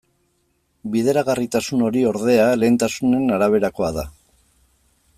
Bideragarritasun 0.95 1.85
hori, 1.89 2.03
ordea, 2.13 2.49
lehentasunen 2.65 3.39
araberakoa 3.39 3.93
da. 4.01 4.11